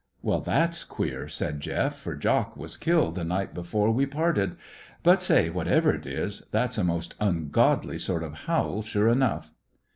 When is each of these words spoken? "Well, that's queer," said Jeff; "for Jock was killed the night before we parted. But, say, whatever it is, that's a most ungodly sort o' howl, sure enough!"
"Well, 0.23 0.39
that's 0.41 0.83
queer," 0.83 1.29
said 1.29 1.59
Jeff; 1.59 1.95
"for 1.95 2.15
Jock 2.15 2.57
was 2.57 2.75
killed 2.75 3.13
the 3.13 3.23
night 3.23 3.53
before 3.53 3.91
we 3.91 4.07
parted. 4.07 4.55
But, 5.03 5.21
say, 5.21 5.51
whatever 5.51 5.93
it 5.93 6.07
is, 6.07 6.47
that's 6.51 6.79
a 6.79 6.83
most 6.83 7.13
ungodly 7.19 7.99
sort 7.99 8.23
o' 8.23 8.31
howl, 8.31 8.81
sure 8.81 9.09
enough!" 9.09 9.51